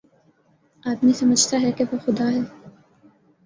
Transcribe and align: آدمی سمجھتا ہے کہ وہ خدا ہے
آدمی 0.83 1.13
سمجھتا 1.13 1.61
ہے 1.61 1.71
کہ 1.71 1.83
وہ 1.91 1.97
خدا 2.05 2.31
ہے 2.31 2.41